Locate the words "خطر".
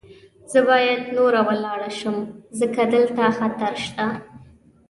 3.37-3.73